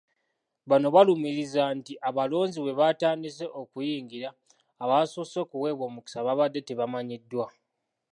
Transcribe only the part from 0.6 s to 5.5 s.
Bano balumiriza nti abalonzi bwe batandise okuyingira abasoose